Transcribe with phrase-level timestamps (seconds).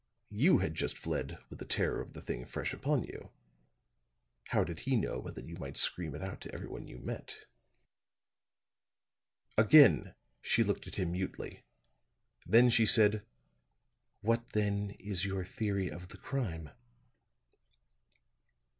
[0.31, 3.29] You had just fled with the terror of the thing fresh upon you.
[4.47, 7.45] How did he know but that you might scream it out to everyone you met."
[9.59, 11.65] Again she looked at him mutely.
[12.47, 13.23] Then she said:
[14.21, 16.71] "What, then, is your theory of the crime?"